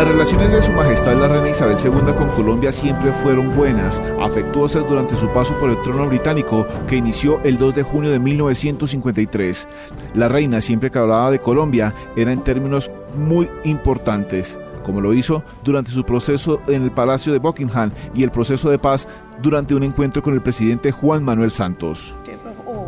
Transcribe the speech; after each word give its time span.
Las 0.00 0.08
relaciones 0.08 0.50
de 0.50 0.62
Su 0.62 0.72
Majestad 0.72 1.20
la 1.20 1.28
Reina 1.28 1.50
Isabel 1.50 1.76
II 1.78 2.14
con 2.14 2.30
Colombia 2.30 2.72
siempre 2.72 3.12
fueron 3.12 3.54
buenas, 3.54 4.00
afectuosas 4.18 4.88
durante 4.88 5.14
su 5.14 5.30
paso 5.30 5.58
por 5.58 5.68
el 5.68 5.78
trono 5.82 6.06
británico 6.06 6.66
que 6.86 6.96
inició 6.96 7.38
el 7.42 7.58
2 7.58 7.74
de 7.74 7.82
junio 7.82 8.10
de 8.10 8.18
1953. 8.18 9.68
La 10.14 10.30
reina 10.30 10.62
siempre 10.62 10.90
que 10.90 10.98
hablaba 10.98 11.30
de 11.30 11.38
Colombia 11.38 11.94
era 12.16 12.32
en 12.32 12.42
términos 12.42 12.90
muy 13.14 13.50
importantes 13.64 14.58
como 14.82 15.02
lo 15.02 15.12
hizo 15.12 15.44
durante 15.62 15.90
su 15.90 16.02
proceso 16.02 16.62
en 16.66 16.82
el 16.82 16.92
Palacio 16.92 17.34
de 17.34 17.38
Buckingham 17.38 17.92
y 18.14 18.22
el 18.22 18.30
proceso 18.30 18.70
de 18.70 18.78
paz 18.78 19.06
durante 19.42 19.74
un 19.74 19.82
encuentro 19.82 20.22
con 20.22 20.32
el 20.32 20.40
presidente 20.40 20.92
Juan 20.92 21.22
Manuel 21.22 21.50
Santos. 21.50 22.14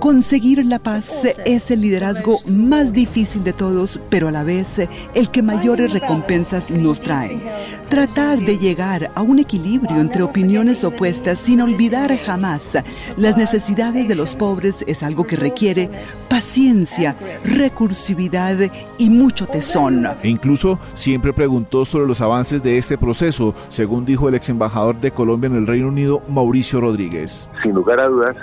Conseguir 0.03 0.67
la 0.67 0.81
paz 0.81 1.25
es 1.45 1.71
el 1.71 1.83
liderazgo 1.83 2.41
más 2.45 2.93
difícil 2.93 3.45
de 3.45 3.53
todos, 3.53 4.01
pero 4.11 4.27
a 4.27 4.33
la 4.33 4.43
vez 4.43 4.81
el 5.15 5.31
que 5.31 5.45
mayores 5.45 5.93
recompensas 5.93 6.73
nos 6.73 7.01
trae. 7.01 7.41
Tratar 7.89 8.41
de 8.41 8.59
llegar 8.59 9.13
a 9.15 9.23
un 9.23 9.39
equilibrio 9.39 10.01
entre 10.01 10.25
opiniones 10.25 10.83
opuestas 10.83 11.39
sin 11.39 11.61
olvidar 11.61 12.19
jamás 12.19 12.79
las 13.17 13.37
necesidades 13.37 14.09
de 14.09 14.17
los 14.17 14.35
pobres 14.35 14.85
es 14.89 15.05
algo 15.05 15.23
que 15.23 15.37
requiere 15.37 15.89
paciencia, 16.29 17.17
recursividad 17.45 18.57
y 18.99 19.09
mucho 19.09 19.47
tesón. 19.47 20.05
E 20.21 20.29
incluso 20.29 20.81
siempre 20.95 21.33
preguntó 21.33 21.85
sobre 21.85 22.09
los 22.09 22.21
avances 22.21 22.61
de 22.61 22.77
este 22.77 22.99
proceso, 22.99 23.55
según 23.69 24.05
dijo 24.05 24.29
el 24.29 24.35
ex 24.35 24.49
embajador 24.49 24.99
de 24.99 25.13
Colombia 25.13 25.47
en 25.47 25.55
el 25.59 25.67
Reino 25.69 25.87
Unido, 25.87 26.25
Mauricio 26.29 26.81
Rodríguez. 26.81 27.49
Sin 27.63 27.71
lugar 27.71 28.01
a 28.01 28.09
dudas, 28.09 28.35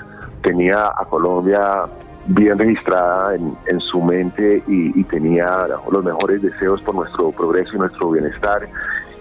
tenía 0.42 0.88
a 0.88 1.06
Colombia 1.10 1.86
bien 2.28 2.58
registrada 2.60 3.36
en, 3.36 3.80
su 3.80 4.02
mente 4.02 4.64
y, 4.68 5.04
tenía 5.06 5.68
los 5.92 6.04
mejores 6.04 6.42
deseos 6.42 6.82
por 6.84 6.96
nuestro 6.96 7.32
progreso 7.32 7.72
y 7.76 7.80
nuestro 7.80 8.12
bienestar 8.12 8.70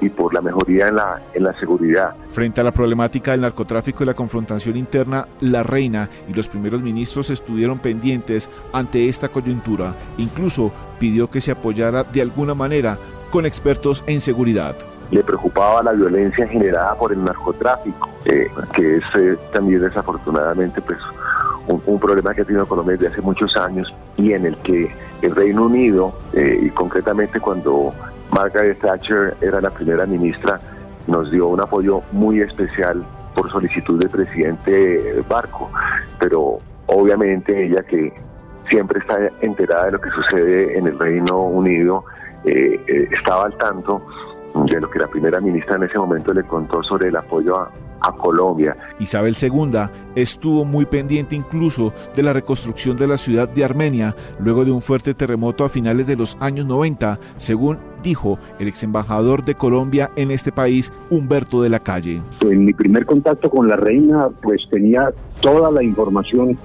y 0.00 0.08
por 0.10 0.32
la 0.32 0.40
mejoría 0.40 0.88
en 0.88 0.96
la, 0.96 1.22
en 1.34 1.44
la 1.44 1.58
seguridad. 1.58 2.14
Frente 2.28 2.60
a 2.60 2.64
la 2.64 2.72
problemática 2.72 3.32
del 3.32 3.40
narcotráfico 3.40 4.02
y 4.02 4.06
la 4.06 4.14
confrontación 4.14 4.76
interna, 4.76 5.26
la 5.40 5.62
reina 5.62 6.08
y 6.28 6.34
los 6.34 6.48
primeros 6.48 6.82
ministros 6.82 7.30
estuvieron 7.30 7.78
pendientes 7.78 8.50
ante 8.72 9.08
esta 9.08 9.28
coyuntura. 9.28 9.94
Incluso 10.18 10.72
pidió 10.98 11.30
que 11.30 11.40
se 11.40 11.50
apoyara 11.50 12.04
de 12.04 12.22
alguna 12.22 12.54
manera 12.54 12.98
con 13.30 13.46
expertos 13.46 14.04
en 14.06 14.20
seguridad. 14.20 14.76
Le 15.10 15.22
preocupaba 15.22 15.82
la 15.82 15.92
violencia 15.92 16.46
generada 16.46 16.94
por 16.94 17.12
el 17.12 17.22
narcotráfico, 17.24 18.08
eh, 18.24 18.48
que 18.74 18.96
es 18.96 19.04
eh, 19.16 19.36
también 19.52 19.80
desafortunadamente 19.80 20.80
pues 20.82 20.98
un, 21.66 21.98
problema 21.98 22.34
que 22.34 22.42
ha 22.42 22.44
tenido 22.44 22.66
Colombia 22.66 22.96
desde 22.96 23.12
hace 23.12 23.20
muchos 23.20 23.54
años 23.56 23.92
y 24.16 24.32
en 24.32 24.46
el 24.46 24.56
que 24.58 24.90
el 25.22 25.34
Reino 25.34 25.64
Unido, 25.66 26.12
eh, 26.32 26.58
y 26.62 26.70
concretamente 26.70 27.40
cuando 27.40 27.92
Margaret 28.30 28.78
Thatcher 28.80 29.36
era 29.40 29.60
la 29.60 29.70
primera 29.70 30.06
ministra, 30.06 30.60
nos 31.06 31.30
dio 31.30 31.48
un 31.48 31.60
apoyo 31.60 32.02
muy 32.12 32.40
especial 32.40 33.04
por 33.34 33.50
solicitud 33.50 33.98
del 33.98 34.10
presidente 34.10 35.22
Barco, 35.28 35.70
pero 36.18 36.58
obviamente 36.86 37.66
ella 37.66 37.82
que 37.82 38.12
siempre 38.68 39.00
está 39.00 39.16
enterada 39.40 39.86
de 39.86 39.92
lo 39.92 40.00
que 40.00 40.10
sucede 40.10 40.78
en 40.78 40.86
el 40.86 40.98
Reino 40.98 41.42
Unido, 41.42 42.04
eh, 42.44 42.80
eh, 42.86 43.08
estaba 43.18 43.46
al 43.46 43.56
tanto 43.58 44.02
de 44.54 44.80
lo 44.80 44.90
que 44.90 44.98
la 44.98 45.06
primera 45.06 45.40
ministra 45.40 45.76
en 45.76 45.84
ese 45.84 45.98
momento 45.98 46.32
le 46.32 46.42
contó 46.44 46.82
sobre 46.82 47.08
el 47.08 47.16
apoyo 47.16 47.58
a, 47.58 47.70
a 48.00 48.12
Colombia. 48.12 48.76
Isabel 48.98 49.34
II 49.40 49.90
estuvo 50.14 50.64
muy 50.64 50.86
pendiente 50.86 51.36
incluso 51.36 51.92
de 52.14 52.22
la 52.22 52.32
reconstrucción 52.32 52.96
de 52.96 53.08
la 53.08 53.16
ciudad 53.16 53.48
de 53.48 53.64
Armenia 53.64 54.14
luego 54.40 54.64
de 54.64 54.72
un 54.72 54.82
fuerte 54.82 55.14
terremoto 55.14 55.64
a 55.64 55.68
finales 55.68 56.06
de 56.06 56.16
los 56.16 56.36
años 56.40 56.66
90, 56.66 57.18
según 57.36 57.78
dijo 58.02 58.38
el 58.58 58.68
ex 58.68 58.84
embajador 58.84 59.44
de 59.44 59.54
Colombia 59.54 60.10
en 60.16 60.30
este 60.30 60.52
país, 60.52 60.92
Humberto 61.10 61.62
de 61.62 61.70
la 61.70 61.80
Calle. 61.80 62.20
En 62.40 62.64
mi 62.64 62.72
primer 62.72 63.06
contacto 63.06 63.50
con 63.50 63.68
la 63.68 63.76
reina, 63.76 64.28
pues 64.42 64.62
tenía 64.70 65.12
toda 65.40 65.70
la 65.70 65.82
información 65.82 66.58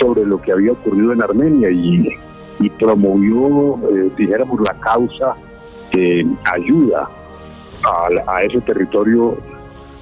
sobre 0.00 0.24
lo 0.24 0.40
que 0.40 0.52
había 0.52 0.72
ocurrido 0.72 1.12
en 1.12 1.22
Armenia 1.22 1.70
y, 1.70 2.08
promovió, 2.78 3.76
eh, 3.90 4.10
dijéramos, 4.16 4.60
la 4.60 4.78
causa 4.78 5.34
que 5.92 6.26
ayuda 6.52 7.08
a, 7.84 8.34
a 8.34 8.42
ese 8.42 8.60
territorio 8.62 9.36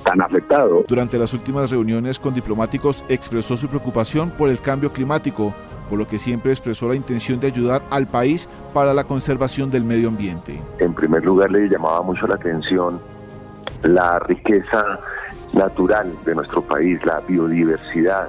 tan 0.05 0.23
afectado. 0.23 0.85
Durante 0.89 1.19
las 1.19 1.35
últimas 1.35 1.71
reuniones 1.71 2.19
con 2.19 2.33
diplomáticos 2.33 3.05
expresó 3.09 3.57
su 3.57 3.69
preocupación 3.69 4.31
por 4.31 4.49
el 4.49 4.59
cambio 4.61 4.93
climático, 4.93 5.55
por 5.89 5.99
lo 5.99 6.07
que 6.07 6.19
siempre 6.19 6.53
expresó 6.53 6.89
la 6.89 6.95
intención 6.95 7.39
de 7.41 7.49
ayudar 7.49 7.83
al 7.91 8.07
país 8.07 8.49
para 8.73 8.95
la 8.95 9.05
conservación 9.05 9.71
del 9.71 9.85
medio 9.85 10.09
ambiente. 10.09 10.61
En 10.79 10.95
primer 10.95 11.25
lugar 11.25 11.51
le 11.51 11.69
llamaba 11.69 12.03
mucho 12.03 12.27
la 12.27 12.37
atención 12.37 13.01
la 13.83 14.19
riqueza 14.21 15.01
natural 15.53 16.15
de 16.25 16.35
nuestro 16.35 16.63
país, 16.63 16.99
la 17.05 17.21
biodiversidad. 17.21 18.29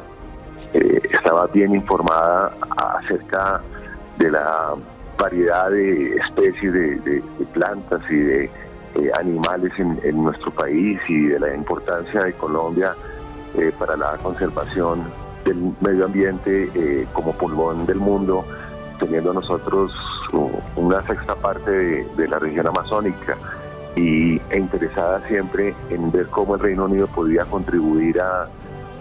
Eh, 0.73 1.01
estaba 1.11 1.47
bien 1.47 1.75
informada 1.75 2.53
acerca 2.77 3.61
de 4.17 4.31
la 4.31 4.73
variedad 5.21 5.69
de 5.69 6.15
especies 6.15 6.73
de 6.73 7.23
plantas 7.53 8.01
y 8.09 8.15
de 8.15 8.49
eh, 8.95 9.09
animales 9.17 9.71
en, 9.77 10.21
nuestro 10.21 10.51
país 10.51 10.99
y 11.07 11.27
de 11.27 11.39
la 11.39 11.55
importancia 11.55 12.23
de 12.25 12.33
Colombia 12.33 12.93
eh, 13.55 13.71
para 13.79 13.95
la 13.95 14.17
conservación 14.17 15.05
del 15.45 15.73
medio 15.79 16.05
ambiente 16.05 16.69
eh, 16.75 17.07
como 17.13 17.31
pulmón 17.31 17.85
del 17.85 17.99
mundo, 17.99 18.43
teniendo 18.99 19.33
nosotros 19.33 19.93
una 20.75 21.01
sexta 21.03 21.35
parte 21.35 21.71
de, 21.71 22.27
la 22.27 22.37
región 22.39 22.67
amazónica. 22.67 23.37
Y, 23.95 24.41
e 24.49 24.57
interesada 24.57 25.25
siempre 25.27 25.73
en 25.89 26.11
ver 26.11 26.27
cómo 26.27 26.55
el 26.55 26.61
Reino 26.61 26.85
Unido 26.85 27.07
podía 27.07 27.45
contribuir 27.45 28.19
a 28.19 28.49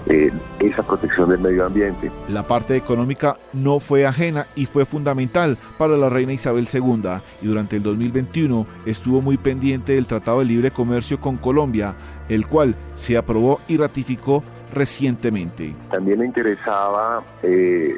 eh, 0.06 0.32
esa 0.60 0.82
protección 0.82 1.30
del 1.30 1.40
medio 1.40 1.66
ambiente. 1.66 2.10
La 2.28 2.46
parte 2.46 2.76
económica 2.76 3.36
no 3.52 3.80
fue 3.80 4.06
ajena 4.06 4.46
y 4.54 4.66
fue 4.66 4.84
fundamental 4.84 5.58
para 5.78 5.96
la 5.96 6.08
reina 6.08 6.32
Isabel 6.32 6.66
II 6.72 7.02
y 7.42 7.46
durante 7.46 7.76
el 7.76 7.82
2021 7.82 8.66
estuvo 8.86 9.20
muy 9.20 9.36
pendiente 9.36 9.94
del 9.94 10.06
Tratado 10.06 10.40
de 10.40 10.46
Libre 10.46 10.70
Comercio 10.70 11.20
con 11.20 11.36
Colombia, 11.36 11.94
el 12.28 12.46
cual 12.46 12.74
se 12.94 13.16
aprobó 13.16 13.60
y 13.68 13.76
ratificó 13.76 14.42
recientemente. 14.72 15.74
También 15.90 16.20
le 16.20 16.26
interesaba 16.26 17.22
eh, 17.42 17.94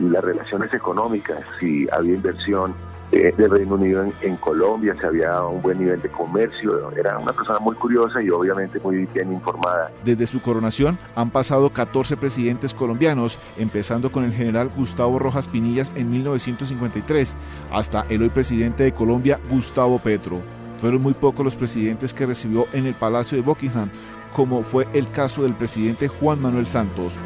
las 0.00 0.24
relaciones 0.24 0.72
económicas, 0.74 1.38
si 1.60 1.86
había 1.92 2.14
inversión 2.14 2.74
eh, 3.12 3.32
del 3.36 3.50
Reino 3.50 3.74
Unido 3.76 4.04
en, 4.20 4.36
Colombia, 4.36 4.96
si 5.00 5.06
había 5.06 5.40
un 5.42 5.62
buen 5.62 5.78
nivel 5.78 6.00
de 6.02 6.08
comercio. 6.08 6.90
Era 6.92 7.18
una 7.18 7.32
persona 7.32 7.58
muy 7.60 7.76
curiosa 7.76 8.20
y 8.22 8.30
obviamente 8.30 8.80
muy 8.80 9.06
bien 9.06 9.32
informada. 9.32 9.90
Desde 10.04 10.26
su 10.26 10.40
coronación 10.40 10.98
han 11.14 11.30
pasado 11.30 11.70
14 11.70 12.16
presidentes 12.16 12.74
colombianos, 12.74 13.38
empezando 13.58 14.10
con 14.10 14.24
el 14.24 14.32
general 14.32 14.70
Gustavo 14.76 15.18
Rojas 15.18 15.48
Pinillas 15.48 15.92
en 15.96 16.10
1953, 16.10 17.36
hasta 17.70 18.04
el 18.08 18.22
hoy 18.22 18.30
presidente 18.30 18.82
de 18.84 18.92
Colombia, 18.92 19.38
Gustavo 19.48 19.98
Petro. 19.98 20.40
Fueron 20.78 21.02
muy 21.02 21.14
pocos 21.14 21.44
los 21.44 21.56
presidentes 21.56 22.12
que 22.12 22.26
recibió 22.26 22.66
en 22.72 22.86
el 22.86 22.94
Palacio 22.94 23.38
de 23.38 23.42
Buckingham, 23.42 23.90
como 24.32 24.62
fue 24.62 24.86
el 24.92 25.10
caso 25.10 25.44
del 25.44 25.54
presidente 25.54 26.08
Juan 26.08 26.42
Manuel 26.42 26.66
Santos, 26.66 27.18